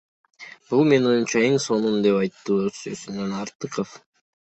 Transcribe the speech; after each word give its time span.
Бул 0.71 0.81
менин 0.91 1.09
оюмча 1.09 1.45
эн 1.51 1.59
сонун,— 1.67 2.01
деп 2.09 2.19
айтты 2.25 2.59
оз 2.67 2.83
созундо 2.83 3.33
Артыков. 3.47 3.99